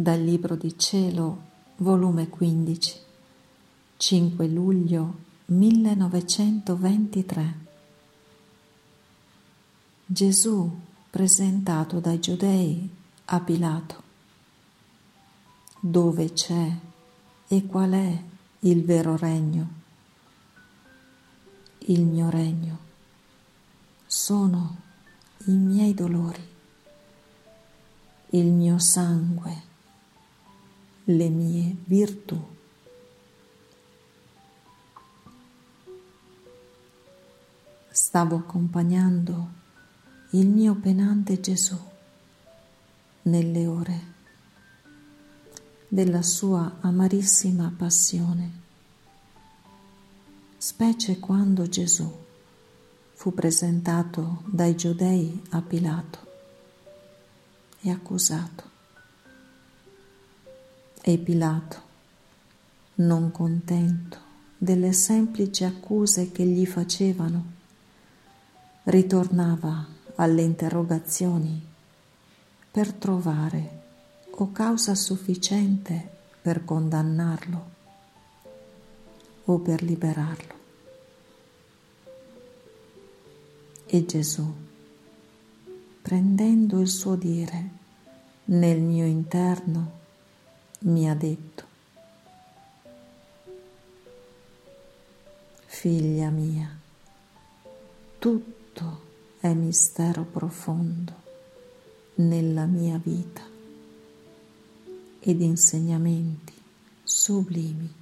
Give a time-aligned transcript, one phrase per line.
[0.00, 1.46] Dal Libro di Cielo,
[1.78, 3.00] volume 15,
[3.96, 5.14] 5 luglio
[5.46, 7.58] 1923.
[10.06, 10.80] Gesù
[11.10, 12.88] presentato dai giudei
[13.24, 14.02] a Pilato.
[15.80, 16.72] Dove c'è
[17.48, 18.22] e qual è
[18.60, 19.68] il vero regno?
[21.78, 22.78] Il mio regno
[24.06, 24.76] sono
[25.46, 26.46] i miei dolori,
[28.30, 29.67] il mio sangue
[31.10, 32.38] le mie virtù.
[37.90, 39.48] Stavo accompagnando
[40.32, 41.78] il mio penante Gesù
[43.22, 44.16] nelle ore
[45.88, 48.50] della sua amarissima passione,
[50.58, 52.14] specie quando Gesù
[53.14, 56.18] fu presentato dai giudei a Pilato
[57.80, 58.76] e accusato.
[61.08, 61.80] E Pilato,
[62.96, 64.18] non contento
[64.58, 67.44] delle semplici accuse che gli facevano,
[68.82, 71.64] ritornava alle interrogazioni
[72.70, 73.82] per trovare
[74.32, 76.10] o causa sufficiente
[76.42, 77.70] per condannarlo
[79.44, 80.54] o per liberarlo.
[83.86, 84.46] E Gesù,
[86.02, 87.70] prendendo il suo dire
[88.44, 89.97] nel mio interno,
[90.80, 91.64] mi ha detto,
[95.66, 96.78] figlia mia,
[98.18, 99.06] tutto
[99.40, 101.26] è mistero profondo
[102.16, 103.42] nella mia vita
[105.20, 106.54] ed insegnamenti
[107.02, 107.92] sublimi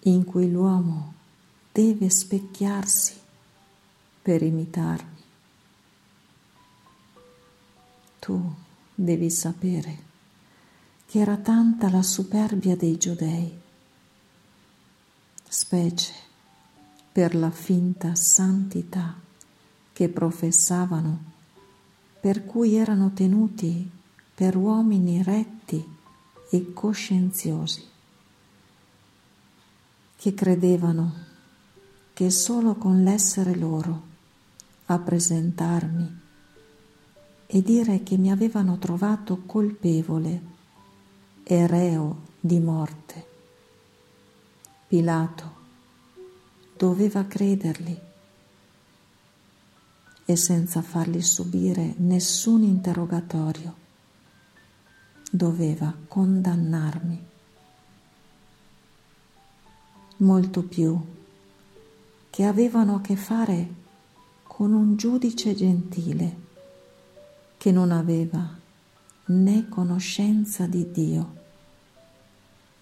[0.00, 1.14] in cui l'uomo
[1.72, 3.16] deve specchiarsi
[4.22, 5.16] per imitarmi.
[8.18, 8.54] Tu
[8.94, 10.07] devi sapere
[11.10, 13.50] che era tanta la superbia dei giudei,
[15.48, 16.12] specie
[17.10, 19.14] per la finta santità
[19.94, 21.18] che professavano,
[22.20, 23.90] per cui erano tenuti
[24.34, 25.82] per uomini retti
[26.50, 27.82] e coscienziosi,
[30.14, 31.14] che credevano
[32.12, 34.02] che solo con l'essere loro
[34.86, 36.20] a presentarmi
[37.46, 40.47] e dire che mi avevano trovato colpevole
[41.50, 43.26] e reo di morte.
[44.86, 45.52] Pilato
[46.76, 47.98] doveva crederli
[50.26, 53.74] e senza fargli subire nessun interrogatorio
[55.30, 57.26] doveva condannarmi.
[60.18, 61.00] Molto più
[62.28, 63.74] che avevano a che fare
[64.42, 66.36] con un giudice gentile
[67.56, 68.54] che non aveva
[69.24, 71.37] né conoscenza di Dio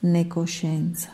[0.00, 1.10] né coscienza.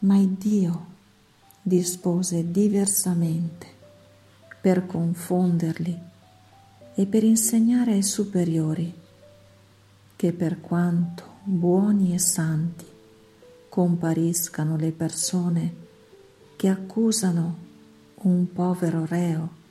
[0.00, 0.86] Ma Dio
[1.62, 3.66] dispose diversamente
[4.60, 5.98] per confonderli
[6.94, 8.92] e per insegnare ai superiori
[10.14, 12.86] che per quanto buoni e santi
[13.68, 15.74] compariscano le persone
[16.56, 17.56] che accusano
[18.22, 19.62] un povero reo,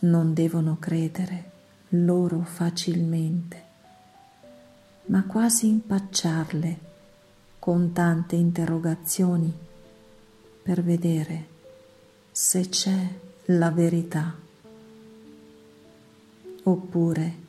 [0.00, 1.50] non devono credere
[1.90, 3.65] loro facilmente
[5.06, 6.80] ma quasi impacciarle
[7.58, 9.52] con tante interrogazioni
[10.62, 11.54] per vedere
[12.32, 14.34] se c'è la verità.
[16.64, 17.44] Oppure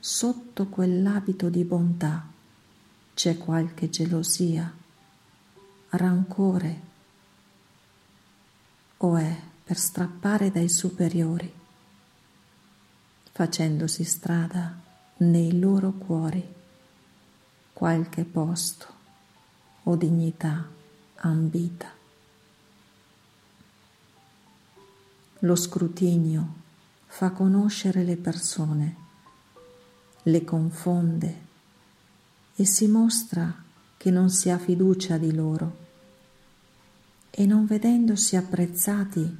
[0.00, 2.26] sotto quell'abito di bontà
[3.14, 4.72] c'è qualche gelosia,
[5.90, 6.80] rancore
[8.98, 11.52] o è per strappare dai superiori,
[13.30, 14.76] facendosi strada
[15.18, 16.56] nei loro cuori
[17.78, 18.86] qualche posto
[19.84, 20.68] o dignità
[21.18, 21.88] ambita.
[25.38, 26.54] Lo scrutinio
[27.06, 28.96] fa conoscere le persone,
[30.22, 31.40] le confonde
[32.56, 33.62] e si mostra
[33.96, 35.76] che non si ha fiducia di loro
[37.30, 39.36] e non vedendosi apprezzati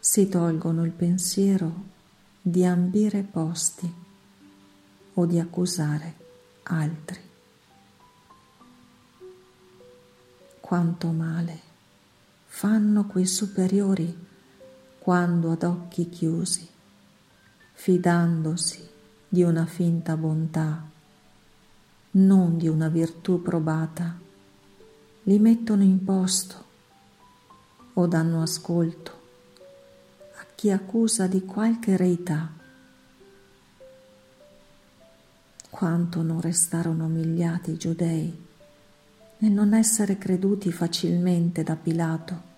[0.00, 1.84] si tolgono il pensiero
[2.42, 3.94] di ambire posti
[5.14, 6.14] o di accusare
[6.64, 7.30] altri.
[10.72, 11.60] Quanto male.
[12.46, 14.26] Fanno quei superiori
[15.00, 16.66] quando ad occhi chiusi,
[17.74, 18.88] fidandosi
[19.28, 20.82] di una finta bontà,
[22.12, 24.18] non di una virtù probata,
[25.24, 26.64] li mettono in posto
[27.92, 29.20] o danno ascolto
[30.36, 32.50] a chi accusa di qualche reità.
[35.68, 38.50] Quanto non restarono umiliati i giudei
[39.42, 42.50] nel non essere creduti facilmente da Pilato,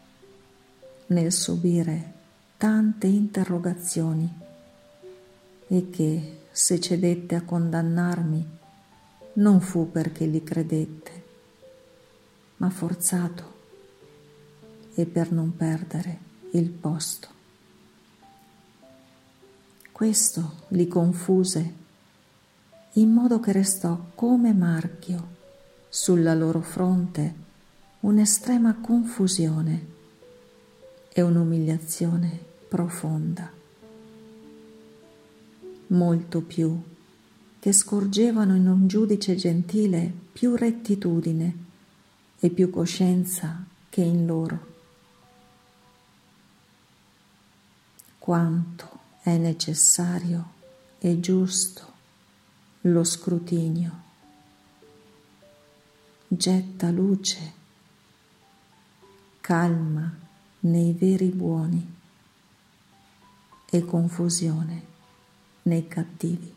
[1.07, 2.13] nel subire
[2.59, 4.31] tante interrogazioni
[5.67, 8.47] e che, se cedette a condannarmi,
[9.35, 11.25] non fu perché li credette,
[12.59, 13.53] ma forzato
[14.95, 16.19] e per non perdere
[16.51, 17.29] il posto.
[19.91, 21.75] Questo li confuse
[22.93, 25.34] in modo che restò come marchio
[25.95, 27.35] sulla loro fronte
[28.01, 29.87] un'estrema confusione
[31.13, 32.37] e un'umiliazione
[32.67, 33.49] profonda,
[35.87, 36.83] molto più
[37.61, 41.57] che scorgevano in un giudice gentile più rettitudine
[42.41, 44.67] e più coscienza che in loro.
[48.19, 50.55] Quanto è necessario
[50.99, 51.93] e giusto
[52.81, 54.04] lo scrutinio
[56.27, 57.53] getta luce,
[59.41, 60.13] calma
[60.61, 61.95] nei veri buoni
[63.71, 64.87] e confusione
[65.63, 66.55] nei cattivi.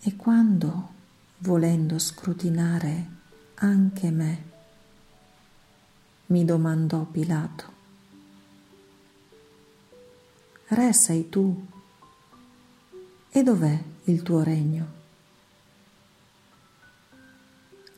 [0.00, 0.88] E quando,
[1.38, 3.06] volendo scrutinare
[3.54, 4.44] anche me,
[6.26, 7.72] mi domandò Pilato,
[10.68, 11.66] Re sei tu,
[13.30, 15.03] e dov'è il tuo regno?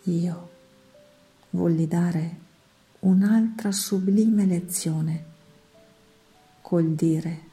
[0.06, 0.50] Io
[1.50, 2.36] volli dare
[3.00, 5.24] un'altra sublime lezione
[6.60, 7.46] col dire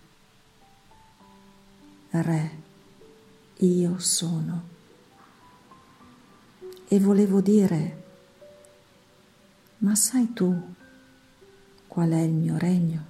[2.16, 2.52] Re,
[3.58, 4.70] io sono.
[6.88, 8.04] E volevo dire,
[9.80, 10.76] ma sai tu
[11.88, 13.06] qual è il mio regno?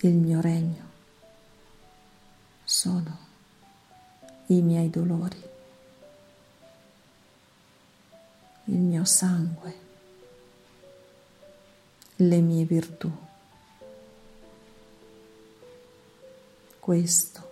[0.00, 0.90] Il mio regno
[2.64, 3.18] sono
[4.46, 5.53] i miei dolori.
[8.66, 9.74] Il mio sangue,
[12.16, 13.10] le mie virtù.
[16.78, 17.50] Questo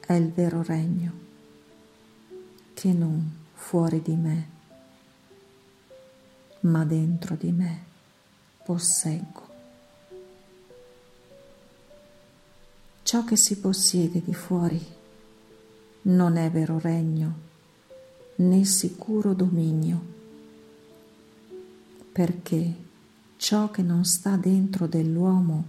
[0.00, 1.12] è il vero regno
[2.74, 4.48] che non fuori di me,
[6.60, 7.84] ma dentro di me
[8.64, 9.50] posseggo.
[13.02, 15.00] Ciò che si possiede di fuori
[16.02, 17.50] non è vero regno
[18.42, 20.04] né sicuro dominio,
[22.10, 22.74] perché
[23.36, 25.64] ciò che non sta dentro dell'uomo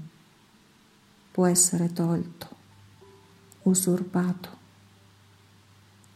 [1.31, 2.49] può essere tolto,
[3.63, 4.61] usurpato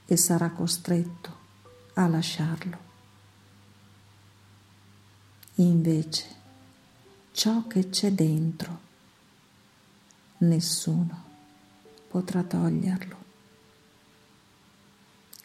[0.06, 1.36] e sarà costretto
[1.94, 2.86] a lasciarlo.
[5.56, 6.26] Invece,
[7.32, 8.86] ciò che c'è dentro,
[10.40, 11.26] nessuno
[12.08, 13.26] potrà toglierlo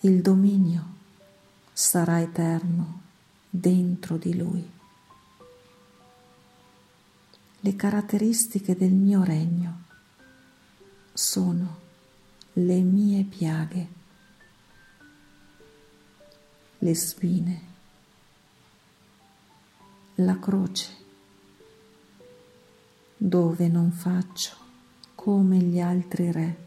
[0.04, 1.00] il dominio
[1.82, 3.00] sarà eterno
[3.50, 4.70] dentro di lui.
[7.58, 9.82] Le caratteristiche del mio regno
[11.12, 11.80] sono
[12.52, 13.88] le mie piaghe,
[16.78, 17.62] le spine,
[20.14, 20.96] la croce,
[23.16, 24.54] dove non faccio
[25.16, 26.66] come gli altri re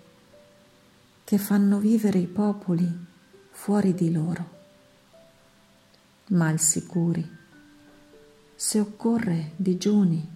[1.23, 3.05] che fanno vivere i popoli
[3.51, 4.54] fuori di loro,
[6.27, 7.27] ma al sicuri,
[8.55, 10.33] se occorre digiuni.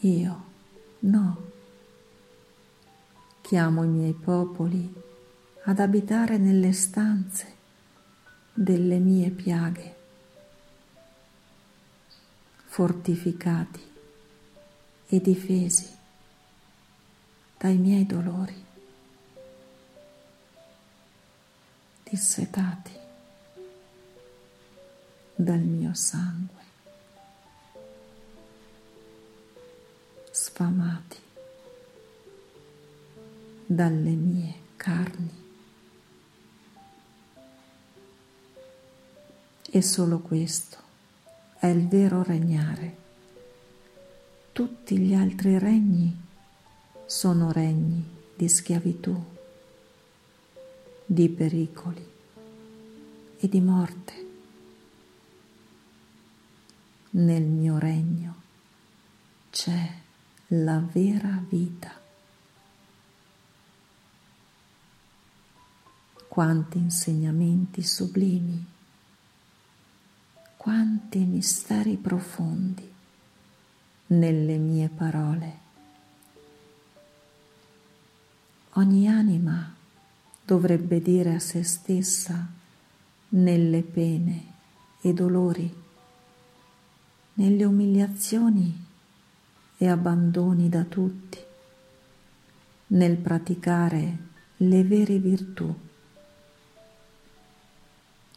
[0.00, 0.44] Io
[1.00, 1.46] no.
[3.40, 4.92] Chiamo i miei popoli
[5.64, 7.56] ad abitare nelle stanze
[8.54, 9.96] delle mie piaghe,
[12.64, 13.80] fortificati
[15.08, 15.88] e difesi
[17.56, 18.67] dai miei dolori.
[22.08, 22.92] Dissetati
[25.34, 26.62] dal mio sangue,
[30.30, 31.18] sfamati
[33.66, 35.46] dalle mie carni.
[39.70, 40.78] E solo questo
[41.58, 42.96] è il vero regnare.
[44.52, 46.18] Tutti gli altri regni
[47.04, 48.02] sono regni
[48.34, 49.36] di schiavitù
[51.10, 52.06] di pericoli
[53.38, 54.26] e di morte.
[57.12, 58.34] Nel mio regno
[59.50, 59.90] c'è
[60.48, 61.98] la vera vita.
[66.28, 68.66] Quanti insegnamenti sublimi,
[70.58, 72.92] quanti misteri profondi
[74.08, 75.58] nelle mie parole.
[78.72, 79.76] Ogni anima
[80.48, 82.48] dovrebbe dire a se stessa
[83.28, 84.46] nelle pene
[85.02, 85.70] e dolori,
[87.34, 88.86] nelle umiliazioni
[89.76, 91.36] e abbandoni da tutti,
[92.86, 94.18] nel praticare
[94.56, 95.74] le vere virtù.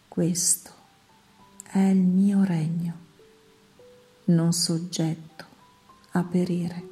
[0.10, 0.72] Questo
[1.64, 2.94] è il mio regno,
[4.26, 5.46] non soggetto
[6.12, 6.90] a perire.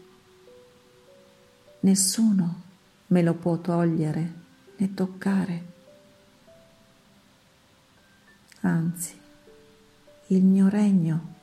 [1.81, 2.61] Nessuno
[3.07, 4.38] me lo può togliere
[4.79, 5.63] né toccare.
[8.61, 9.17] Anzi,
[10.27, 11.35] il mio regno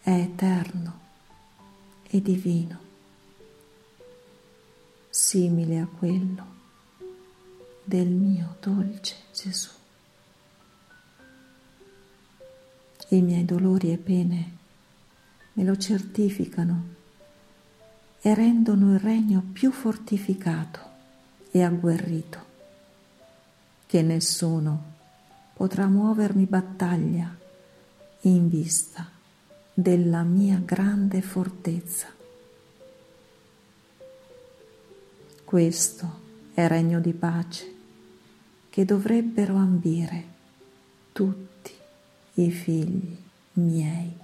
[0.00, 1.00] è eterno
[2.02, 2.78] e divino,
[5.08, 6.46] simile a quello
[7.84, 9.70] del mio dolce Gesù.
[13.08, 14.56] I miei dolori e pene
[15.54, 16.94] me lo certificano
[18.20, 20.80] e rendono il regno più fortificato
[21.50, 22.51] e agguerrito,
[23.92, 24.84] che nessuno
[25.52, 27.30] potrà muovermi battaglia
[28.22, 29.06] in vista
[29.74, 32.06] della mia grande fortezza.
[35.44, 36.20] Questo
[36.54, 37.74] è regno di pace
[38.70, 40.24] che dovrebbero ambire
[41.12, 41.72] tutti
[42.36, 43.14] i figli
[43.52, 44.16] miei.